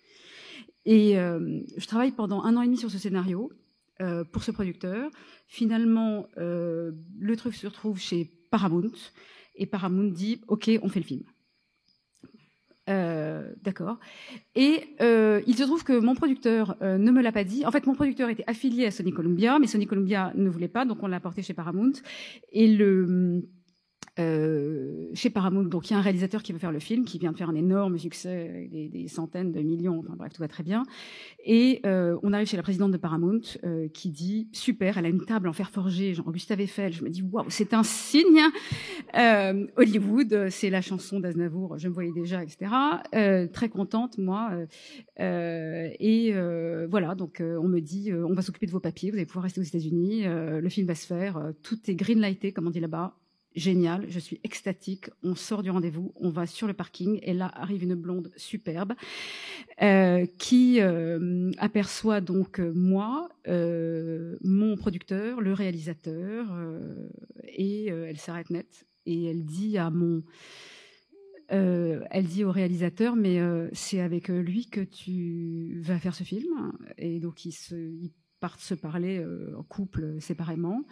Et 0.86 1.20
euh, 1.20 1.62
je 1.78 1.86
travaille 1.86 2.12
pendant 2.14 2.42
un 2.44 2.58
an 2.58 2.64
et 2.64 2.66
demi 2.66 2.78
sur 2.78 2.90
ce 2.90 2.98
scénario 2.98 3.52
euh, 4.02 4.24
pour 4.24 4.44
ce 4.44 4.50
producteur. 4.50 5.12
Finalement, 5.46 6.28
euh, 6.38 6.92
le 7.20 7.38
truc 7.38 7.54
se 7.54 7.68
retrouve 7.68 8.00
chez 8.00 8.32
Paramount. 8.50 8.92
Et 9.56 9.68
Paramount 9.68 10.10
dit, 10.10 10.42
OK, 10.48 10.72
on 10.82 10.90
fait 10.90 11.00
le 11.00 11.06
film. 11.06 11.24
Euh, 12.90 13.50
d'accord. 13.62 13.98
Et 14.56 14.84
euh, 15.02 15.42
il 15.48 15.56
se 15.56 15.64
trouve 15.64 15.84
que 15.84 15.98
mon 15.98 16.16
producteur 16.16 16.76
euh, 16.82 16.98
ne 16.98 17.12
me 17.12 17.22
l'a 17.22 17.32
pas 17.32 17.44
dit. 17.44 17.66
En 17.66 17.72
fait, 17.72 17.86
mon 17.86 17.96
producteur 17.96 18.30
était 18.30 18.44
affilié 18.48 18.86
à 18.86 18.92
Sony 18.92 19.14
Columbia, 19.14 19.58
mais 19.60 19.68
Sony 19.68 19.88
Columbia 19.88 20.34
ne 20.36 20.50
voulait 20.50 20.68
pas, 20.68 20.86
donc 20.86 21.02
on 21.02 21.08
l'a 21.08 21.18
apporté 21.18 21.42
chez 21.42 21.54
Paramount. 21.54 21.94
Et 22.52 22.68
le 22.68 23.44
euh, 24.20 25.08
chez 25.16 25.32
Paramount, 25.32 25.64
donc 25.64 25.90
il 25.90 25.94
y 25.94 25.96
a 25.96 26.00
un 26.00 26.02
réalisateur 26.02 26.44
qui 26.44 26.54
veut 26.54 26.60
faire 26.60 26.72
le 26.72 26.80
film, 26.80 27.04
qui 27.04 27.18
vient 27.18 27.32
de 27.32 27.38
faire 27.38 27.50
un 27.50 27.56
énorme 27.56 27.98
succès, 27.98 28.70
des, 28.72 29.08
centaines 29.08 29.52
de 29.52 29.62
millions, 29.62 30.00
enfin 30.00 30.16
bref, 30.16 30.34
tout 30.34 30.42
va 30.42 30.48
très 30.48 30.64
bien. 30.64 30.84
Et 31.44 31.82
euh, 31.86 32.18
on 32.22 32.32
arrive 32.32 32.48
chez 32.48 32.58
la 32.58 32.64
présidente 32.64 32.92
de 32.92 32.98
Paramount 32.98 33.42
euh, 33.64 33.88
qui 33.90 34.10
dit 34.10 34.50
super, 34.52 34.98
elle 34.98 35.06
a 35.06 35.10
une 35.10 35.26
table 35.26 35.48
en 35.48 35.54
fer 35.54 35.72
forgé, 35.72 36.14
genre 36.14 36.32
Gustave 36.32 36.62
Eiffel. 36.62 36.94
Je 36.94 37.04
me 37.04 37.10
dis 37.10 37.24
waouh, 37.24 37.46
c'est 37.50 37.74
un 37.74 37.84
signe. 37.84 38.42
Euh, 39.16 39.66
Hollywood, 39.78 40.48
c'est 40.50 40.70
la 40.70 40.82
chanson 40.82 41.20
d'Aznavour, 41.20 41.78
je 41.78 41.88
me 41.88 41.94
voyais 41.94 42.12
déjà, 42.12 42.44
etc. 42.44 42.72
Euh, 43.16 43.48
très 43.48 43.70
contente 43.70 44.18
moi. 44.18 44.52
et 45.20 46.34
voilà, 46.90 47.16
donc 47.16 47.42
on 47.42 47.68
me 47.68 47.80
dit 47.80 48.12
on 48.14 48.34
va 48.34 48.42
s'occuper 48.42 48.68
de 48.68 48.72
vos 48.72 48.80
papiers, 48.80 49.10
vous 49.10 49.18
allez 49.18 49.26
pouvoir 49.26 49.44
rester 49.44 49.60
aux 49.60 49.64
États-Unis, 49.64 50.24
le 50.26 50.70
film 50.70 50.88
va 50.88 50.96
se 50.96 51.06
faire, 51.06 51.52
tout 51.64 51.80
est 51.88 51.96
greenlighté 51.96 52.52
comme 52.52 52.68
on 52.68 52.72
dit 52.72 52.80
là-bas 52.80 53.16
génial, 53.56 54.06
je 54.10 54.20
suis 54.20 54.40
extatique. 54.44 55.10
On 55.24 55.36
sort 55.36 55.64
du 55.64 55.70
rendez-vous, 55.70 56.14
on 56.16 56.30
va 56.30 56.46
sur 56.46 56.68
le 56.68 56.74
parking 56.74 57.20
et 57.24 57.34
là 57.34 57.52
arrive 57.56 57.84
une 57.84 57.96
blonde 57.96 58.32
superbe 58.36 58.94
euh, 59.82 60.26
qui 60.38 60.80
euh, 60.82 61.52
aperçoit 61.58 62.22
donc 62.22 62.60
euh, 62.60 62.72
moi, 62.76 63.30
mon 63.48 64.76
producteur, 64.78 65.42
le 65.42 65.54
réalisateur 65.54 66.48
et 67.48 67.88
elle 67.88 68.18
s'arrête 68.18 68.50
net 68.50 68.86
et 69.06 69.26
elle 69.26 69.44
dit 69.44 69.78
à 69.78 69.90
mon 69.90 70.24
elle 71.50 72.26
dit 72.26 72.44
au 72.44 72.52
réalisateur, 72.52 73.16
mais 73.16 73.40
c'est 73.74 74.00
avec 74.00 74.30
lui 74.30 74.66
que 74.68 74.82
tu 74.82 75.80
vas 75.82 76.00
faire 76.00 76.16
ce 76.16 76.24
film. 76.24 76.72
Et 76.98 77.20
donc 77.20 77.46
ils, 77.46 77.54
partent 78.40 78.60
se 78.60 78.74
parler 78.74 79.24
en 79.56 79.64
couple 79.64 80.20
séparément. 80.20 80.84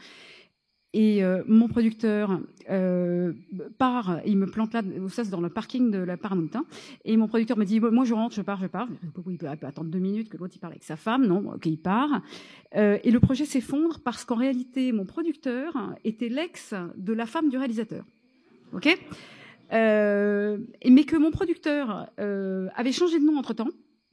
Et 0.94 1.24
euh, 1.24 1.42
mon 1.48 1.70
producteur 1.70 2.42
euh, 2.70 3.32
part, 3.78 4.20
il 4.26 4.38
me 4.38 4.46
plante 4.46 4.74
là, 4.74 4.82
ça 5.08 5.24
c'est 5.24 5.30
dans 5.30 5.40
le 5.40 5.50
parking 5.50 5.90
de 5.90 6.00
la 6.00 6.18
Paramount, 6.18 6.50
hein, 6.54 6.66
et 7.06 7.16
mon 7.16 7.28
producteur 7.28 7.58
me 7.58 7.64
dit, 7.64 7.80
moi 7.80 8.04
je 8.04 8.14
rentre, 8.14 8.36
je 8.36 8.42
pars, 8.42 8.60
je 8.62 8.68
pars. 8.68 8.90
Il 9.30 9.38
peut, 9.38 9.48
attendre 9.48 9.90
deux 9.90 10.00
minutes 10.00 10.28
que 10.28 10.36
l'autre 10.36 10.54
il 10.56 10.60
parle 10.60 10.74
avec 10.74 10.84
sa 10.84 10.98
femme, 10.98 11.26
non, 11.26 11.54
ok, 11.54 11.66
il 11.66 11.78
part. 11.78 12.22
Euh, 12.76 12.98
et 13.06 13.12
le 13.12 13.20
projet 13.22 13.46
s'effondre 13.46 14.00
parce 14.04 14.26
qu'en 14.26 14.36
réalité, 14.36 14.92
mon 14.92 15.06
producteur 15.06 15.96
était 16.04 16.30
l'ex 16.30 16.74
de 16.98 17.14
la 17.14 17.26
femme 17.26 17.50
du 17.50 17.58
réalisateur. 17.58 18.04
Ok? 18.74 18.98
Euh, 19.74 20.58
Mais 20.86 21.06
que 21.06 21.16
mon 21.16 21.32
producteur 21.32 22.08
euh, 22.20 22.68
avait 22.76 22.92
changé 22.92 23.20
de 23.20 23.26
nom 23.26 23.38
entre-temps, 23.38 23.70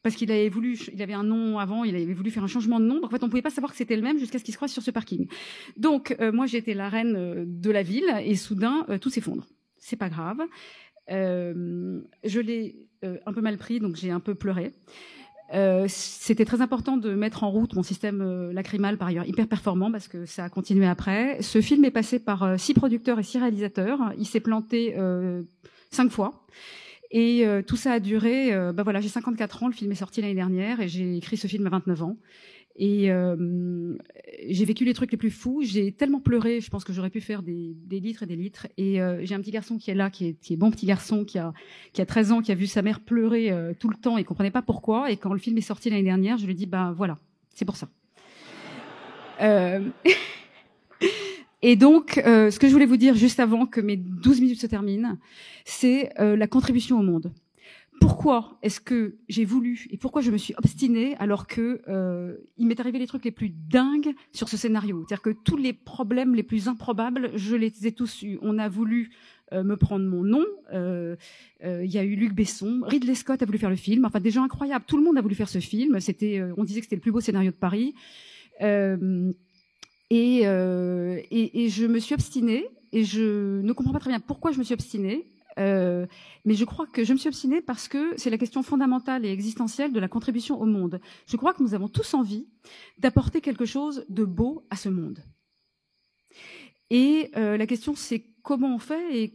parce 0.09 0.17
qu'il 0.17 0.33
avait 0.33 0.49
voulu, 0.49 0.79
il 0.95 1.03
avait 1.03 1.13
un 1.13 1.23
nom 1.23 1.59
avant, 1.59 1.85
il 1.85 1.95
avait 1.95 2.15
voulu 2.15 2.31
faire 2.31 2.43
un 2.43 2.49
changement 2.49 2.81
de 2.81 2.87
nom. 2.87 2.95
Donc 2.95 3.05
en 3.05 3.11
fait, 3.11 3.23
on 3.23 3.29
pouvait 3.29 3.43
pas 3.43 3.51
savoir 3.51 3.73
que 3.73 3.77
c'était 3.77 3.95
le 3.95 4.01
même 4.01 4.19
jusqu'à 4.19 4.39
ce 4.39 4.45
qu'il 4.45 4.55
se 4.55 4.57
croise 4.57 4.73
sur 4.73 4.83
ce 4.83 4.91
parking. 4.91 5.29
Donc 5.77 6.17
euh, 6.19 6.33
moi, 6.33 6.47
j'étais 6.47 6.73
la 6.73 6.89
reine 6.89 7.15
euh, 7.15 7.45
de 7.47 7.71
la 7.71 7.83
ville 7.83 8.11
et 8.25 8.35
soudain, 8.35 8.87
euh, 8.89 8.97
tout 8.97 9.11
s'effondre. 9.11 9.45
C'est 9.77 9.97
pas 9.97 10.09
grave. 10.09 10.39
je 11.11 12.41
l'ai 12.41 12.89
un 13.03 13.33
peu 13.35 13.43
mal 13.43 13.59
pris, 13.59 13.81
donc 13.81 13.97
j'ai 13.97 14.11
un 14.11 14.19
peu 14.19 14.35
pleuré. 14.35 14.73
c'était 15.89 16.47
très 16.47 16.63
important 16.63 16.97
de 16.97 17.15
mettre 17.15 17.45
en 17.45 17.51
route 17.51 17.75
mon 17.75 17.83
système 17.83 18.51
lacrymal, 18.51 18.97
par 18.97 19.09
ailleurs 19.09 19.29
hyper 19.29 19.47
performant, 19.47 19.93
parce 19.93 20.09
que 20.09 20.25
ça 20.25 20.45
a 20.45 20.49
continué 20.49 20.87
après. 20.87 21.43
Ce 21.43 21.61
film 21.61 21.85
est 21.85 21.91
passé 21.91 22.19
par 22.19 22.59
six 22.59 22.73
producteurs 22.73 23.19
et 23.19 23.23
six 23.23 23.37
réalisateurs. 23.37 24.01
Il 24.17 24.27
s'est 24.27 24.41
planté 24.41 24.97
cinq 25.91 26.11
fois. 26.11 26.47
Et 27.11 27.47
euh, 27.47 27.63
tout 27.63 27.77
ça 27.77 27.93
a 27.93 28.01
duré. 28.01 28.53
Euh, 28.53 28.73
bah 28.73 28.83
voilà, 28.83 29.01
j'ai 29.01 29.09
54 29.09 29.63
ans. 29.63 29.69
Le 29.69 29.75
film 29.75 29.91
est 29.93 29.97
sorti 29.97 30.21
l'année 30.21 30.35
dernière 30.35 30.81
et 30.81 30.89
j'ai 30.89 31.17
écrit 31.17 31.37
ce 31.37 31.47
film 31.47 31.67
à 31.67 31.71
29 31.71 32.03
ans. 32.03 32.17
Et 32.81 33.11
euh, 33.11 33.97
j'ai 34.49 34.65
vécu 34.65 34.85
les 34.85 34.95
trucs 34.95 35.11
les 35.11 35.19
plus 35.19 35.31
fous. 35.31 35.63
J'ai 35.65 35.91
tellement 35.91 36.21
pleuré. 36.21 36.61
Je 36.61 36.71
pense 36.71 36.85
que 36.85 36.93
j'aurais 36.93 37.11
pu 37.11 37.21
faire 37.21 37.43
des, 37.43 37.75
des, 37.75 37.99
litres 37.99 38.23
et 38.23 38.27
des 38.27 38.37
litres. 38.37 38.69
Et 38.77 39.01
euh, 39.01 39.25
j'ai 39.25 39.35
un 39.35 39.41
petit 39.41 39.51
garçon 39.51 39.79
qui 39.79 39.91
est 39.91 39.95
là, 39.95 40.11
qui 40.11 40.29
est, 40.29 40.35
qui 40.35 40.53
est, 40.53 40.57
bon 40.57 40.71
petit 40.71 40.87
garçon, 40.87 41.25
qui 41.25 41.39
a, 41.39 41.53
qui 41.93 42.01
a 42.01 42.07
13 42.07 42.33
ans, 42.33 42.41
qui 42.41 42.53
a 42.53 42.55
vu 42.55 42.67
sa 42.67 42.83
mère 42.83 43.01
pleurer 43.01 43.53
tout 43.81 43.89
le 43.89 43.97
temps 43.97 44.17
et 44.17 44.25
comprenait 44.25 44.53
pas 44.53 44.63
pourquoi. 44.63 45.11
Et 45.11 45.17
quand 45.17 45.33
le 45.33 45.41
film 45.41 45.59
est 45.59 45.63
sorti 45.63 45.91
l'année 45.91 46.05
dernière, 46.05 46.37
je 46.37 46.45
lui 46.45 46.53
ai 46.53 46.55
dit 46.55 46.67
bah 46.67 46.93
voilà, 46.97 47.17
c'est 47.55 47.65
pour 47.65 47.77
ça. 47.77 47.89
Et 51.63 51.77
donc, 51.77 52.19
euh, 52.19 52.51
ce 52.51 52.59
que 52.59 52.69
je 52.69 52.73
voulais 52.73 52.87
vous 52.87 52.97
dire 52.97 53.15
juste 53.15 53.41
avant 53.41 53.67
que 53.67 53.81
mes 53.81 53.97
12 53.97 54.41
minutes 54.41 54.61
se 54.61 54.67
terminent, 54.67 55.19
c'est 55.65 56.11
euh, 56.21 56.37
la 56.37 56.47
contribution 56.47 56.99
au 56.99 57.03
monde. 57.03 57.33
Pourquoi 58.01 58.59
est-ce 58.63 58.81
que 58.81 59.17
j'ai 59.29 59.45
voulu 59.45 59.89
et 59.91 59.97
pourquoi 59.97 60.23
je 60.23 60.31
me 60.31 60.37
suis 60.37 60.55
obstinée 60.57 61.17
alors 61.19 61.49
que 61.49 61.81
euh, 61.89 62.37
il 62.57 62.67
m'est 62.67 62.79
arrivé 62.79 62.99
les 62.99 63.09
trucs 63.09 63.25
les 63.25 63.33
plus 63.33 63.51
dingues 63.51 64.15
sur 64.33 64.49
ce 64.49 64.57
scénario? 64.57 65.05
C'est-à-dire 65.09 65.23
que 65.23 65.31
tous 65.31 65.57
les 65.57 65.73
problèmes 65.73 66.35
les 66.35 66.45
plus 66.45 66.69
improbables, 66.69 67.33
je 67.35 67.57
les 67.57 67.87
ai 67.87 67.93
tous 67.93 68.23
eus. 68.23 68.39
On 68.43 68.59
a 68.59 68.69
voulu 68.69 69.11
euh, 69.53 69.65
me 69.65 69.77
prendre 69.77 70.05
mon 70.05 70.23
nom. 70.23 70.45
Euh, 70.73 71.17
il 71.61 71.91
y 71.91 71.99
a 71.99 72.05
eu 72.05 72.15
Luc 72.15 72.35
Besson, 72.35 72.83
Ridley 72.85 73.17
Scott 73.17 73.43
a 73.43 73.47
voulu 73.47 73.59
faire 73.59 73.71
le 73.71 73.77
film. 73.77 74.05
Enfin, 74.05 74.21
des 74.21 74.31
gens 74.31 74.45
incroyables. 74.45 74.85
Tout 74.87 74.97
le 74.97 75.03
monde 75.03 75.19
a 75.19 75.21
voulu 75.21 75.35
faire 75.35 75.49
ce 75.49 75.59
film. 75.59 75.99
C'était, 75.99 76.41
on 76.57 76.63
disait 76.63 76.81
que 76.81 76.87
c'était 76.87 76.97
le 76.97 77.03
plus 77.03 77.13
beau 77.13 77.21
scénario 77.21 77.51
de 77.51 77.57
Paris. 77.57 77.95
Et, 80.11 80.43
euh, 80.45 81.21
et, 81.31 81.65
et, 81.65 81.69
je 81.69 81.87
me 81.87 81.99
suis 81.99 82.15
obstinée, 82.15 82.67
et 82.93 83.05
je 83.05 83.61
ne 83.61 83.73
comprends 83.73 83.93
pas 83.93 84.01
très 84.01 84.11
bien 84.11 84.21
pourquoi 84.21 84.53
je 84.53 84.59
me 84.59 84.65
suis 84.65 84.75
obstinée, 84.75 85.27
euh, 85.59 86.07
mais 86.45 86.55
je 86.55 86.65
crois 86.65 86.87
que 86.87 87.05
je 87.05 87.13
me 87.13 87.19
suis 87.19 87.29
obstinée 87.29 87.61
parce 87.61 87.89
que 87.89 88.15
c'est 88.17 88.31
la 88.31 88.39
question 88.39 88.63
fondamentale 88.63 89.27
et 89.27 89.31
existentielle 89.31 89.93
de 89.93 90.01
la 90.01 90.09
contribution 90.09 90.61
au 90.61 90.67
monde. 90.67 91.01
Je 91.27 91.37
crois 91.37 91.53
que 91.53 91.63
nous 91.63 91.75
avons 91.75 91.89
tous 91.89 92.15
envie 92.15 92.47
d'apporter 92.99 93.41
quelque 93.41 93.65
chose 93.65 94.05
de 94.09 94.25
beau 94.25 94.65
à 94.71 94.77
ce 94.77 94.89
monde. 94.89 95.19
Et 96.91 97.31
euh, 97.37 97.57
la 97.57 97.67
question, 97.67 97.95
c'est 97.95 98.25
comment 98.43 98.75
on 98.75 98.79
fait 98.79 99.23
et 99.23 99.35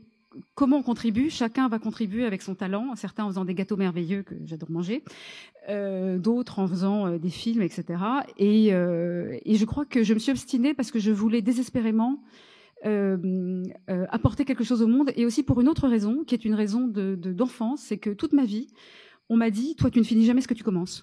comment 0.55 0.77
on 0.77 0.83
contribue 0.83 1.29
Chacun 1.29 1.67
va 1.67 1.79
contribuer 1.79 2.25
avec 2.25 2.41
son 2.41 2.55
talent, 2.55 2.95
certains 2.95 3.23
en 3.23 3.27
faisant 3.27 3.45
des 3.45 3.53
gâteaux 3.53 3.77
merveilleux 3.77 4.23
que 4.23 4.35
j'adore 4.45 4.71
manger, 4.71 5.03
euh, 5.69 6.17
d'autres 6.17 6.59
en 6.59 6.67
faisant 6.67 7.07
euh, 7.07 7.17
des 7.17 7.29
films, 7.29 7.61
etc. 7.61 7.85
Et, 8.37 8.73
euh, 8.73 9.37
et, 9.45 9.55
je 9.55 9.65
crois 9.65 9.85
que 9.85 10.03
je 10.03 10.13
me 10.13 10.19
suis 10.19 10.31
obstinée 10.31 10.73
parce 10.73 10.91
que 10.91 10.99
je 10.99 11.11
voulais 11.11 11.41
désespérément 11.41 12.21
apporter 14.09 14.43
quelque 14.43 14.65
chose 14.65 14.81
au 14.81 14.87
monde, 14.87 15.11
et 15.15 15.25
aussi 15.25 15.41
pour 15.41 15.61
une 15.61 15.69
autre 15.69 15.87
raison, 15.87 16.25
qui 16.25 16.35
est 16.35 16.43
une 16.43 16.53
raison 16.53 16.85
d'enfance, 16.87 17.81
de, 17.81 17.87
c'est 17.87 17.97
que 17.97 18.09
toute 18.09 18.33
ma 18.33 18.43
vie, 18.43 18.67
on 19.29 19.37
m'a 19.37 19.51
dit, 19.51 19.77
toi 19.77 19.89
tu 19.89 19.99
ne 19.99 20.03
finis 20.03 20.25
jamais 20.25 20.41
ce 20.41 20.49
que 20.49 20.53
tu 20.53 20.65
commences. 20.65 21.01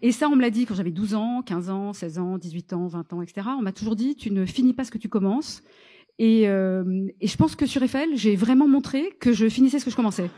Et 0.00 0.10
ça, 0.10 0.28
on 0.28 0.34
me 0.34 0.40
l'a 0.40 0.50
dit 0.50 0.66
quand 0.66 0.74
j'avais 0.74 0.90
12 0.90 1.14
ans, 1.14 1.42
15 1.42 1.70
ans, 1.70 1.92
16 1.92 2.18
ans, 2.18 2.38
18 2.38 2.72
ans, 2.72 2.86
20 2.88 3.12
ans, 3.12 3.22
etc. 3.22 3.46
On 3.56 3.62
m'a 3.62 3.72
toujours 3.72 3.94
dit, 3.94 4.16
tu 4.16 4.32
ne 4.32 4.44
finis 4.44 4.72
pas 4.72 4.84
ce 4.84 4.90
que 4.90 4.98
tu 4.98 5.08
commences. 5.08 5.62
Et, 6.18 6.48
euh, 6.48 7.08
et, 7.20 7.26
je 7.26 7.36
pense 7.36 7.56
que 7.56 7.66
sur 7.66 7.82
Eiffel, 7.82 8.10
j'ai 8.14 8.36
vraiment 8.36 8.68
montré 8.68 9.10
que 9.18 9.32
je 9.32 9.48
finissais 9.48 9.78
ce 9.78 9.84
que 9.84 9.90
je 9.90 9.96
commençais. 9.96 10.30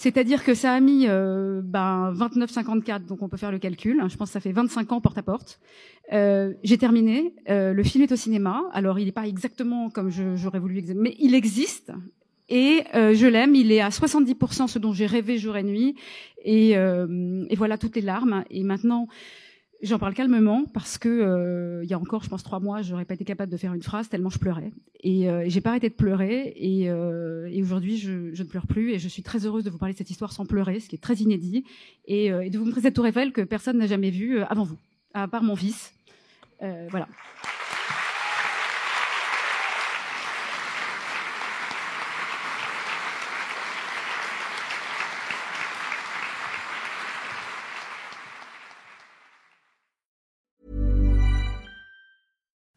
C'est-à-dire 0.00 0.44
que 0.44 0.54
ça 0.54 0.72
a 0.72 0.80
mis 0.80 1.04
euh, 1.08 1.60
ben, 1.62 2.10
29,54, 2.14 3.04
donc 3.04 3.20
on 3.22 3.28
peut 3.28 3.36
faire 3.36 3.52
le 3.52 3.58
calcul. 3.58 4.02
Je 4.08 4.16
pense 4.16 4.30
que 4.30 4.32
ça 4.32 4.40
fait 4.40 4.50
25 4.50 4.92
ans 4.92 5.00
porte 5.02 5.18
à 5.18 5.22
porte. 5.22 5.60
Euh, 6.14 6.54
j'ai 6.64 6.78
terminé. 6.78 7.34
Euh, 7.50 7.74
le 7.74 7.82
film 7.82 8.04
est 8.04 8.10
au 8.10 8.16
cinéma. 8.16 8.62
Alors, 8.72 8.98
il 8.98 9.04
n'est 9.04 9.12
pas 9.12 9.26
exactement 9.26 9.90
comme 9.90 10.08
j'aurais 10.10 10.58
voulu, 10.58 10.82
mais 10.96 11.14
il 11.18 11.34
existe. 11.34 11.92
Et 12.48 12.82
euh, 12.94 13.14
je 13.14 13.26
l'aime. 13.26 13.54
Il 13.54 13.70
est 13.72 13.80
à 13.80 13.90
70% 13.90 14.68
ce 14.68 14.78
dont 14.78 14.94
j'ai 14.94 15.04
rêvé 15.04 15.36
jour 15.36 15.56
et 15.58 15.62
nuit. 15.62 15.94
Et, 16.44 16.78
euh, 16.78 17.44
et 17.50 17.56
voilà 17.56 17.78
toutes 17.78 17.94
les 17.94 18.02
larmes. 18.02 18.44
Et 18.50 18.64
maintenant, 18.64 19.06
J'en 19.82 19.98
parle 19.98 20.12
calmement 20.12 20.66
parce 20.74 20.98
que 20.98 21.08
euh, 21.08 21.82
il 21.84 21.90
y 21.90 21.94
a 21.94 21.98
encore, 21.98 22.22
je 22.22 22.28
pense, 22.28 22.42
trois 22.42 22.60
mois, 22.60 22.82
j'aurais 22.82 23.06
pas 23.06 23.14
été 23.14 23.24
capable 23.24 23.50
de 23.50 23.56
faire 23.56 23.72
une 23.72 23.82
phrase 23.82 24.10
tellement 24.10 24.28
je 24.28 24.38
pleurais. 24.38 24.72
Et 25.02 25.30
euh, 25.30 25.44
j'ai 25.46 25.62
pas 25.62 25.70
arrêté 25.70 25.88
de 25.88 25.94
pleurer. 25.94 26.52
Et, 26.56 26.90
euh, 26.90 27.48
et 27.50 27.62
aujourd'hui, 27.62 27.96
je, 27.96 28.34
je, 28.34 28.42
ne 28.42 28.48
pleure 28.48 28.66
plus. 28.66 28.92
Et 28.92 28.98
je 28.98 29.08
suis 29.08 29.22
très 29.22 29.46
heureuse 29.46 29.64
de 29.64 29.70
vous 29.70 29.78
parler 29.78 29.94
de 29.94 29.98
cette 29.98 30.10
histoire 30.10 30.32
sans 30.32 30.44
pleurer, 30.44 30.80
ce 30.80 30.88
qui 30.88 30.96
est 30.96 31.00
très 31.00 31.14
inédit, 31.14 31.64
et, 32.06 32.30
euh, 32.30 32.42
et 32.42 32.50
de 32.50 32.58
vous 32.58 32.66
montrer 32.66 32.82
cette 32.82 32.94
tour 32.94 33.06
Eiffel 33.06 33.32
que 33.32 33.40
personne 33.40 33.78
n'a 33.78 33.86
jamais 33.86 34.10
vue 34.10 34.38
euh, 34.38 34.46
avant 34.46 34.64
vous, 34.64 34.76
à 35.14 35.26
part 35.28 35.42
mon 35.42 35.56
fils. 35.56 35.94
voilà. 36.90 37.08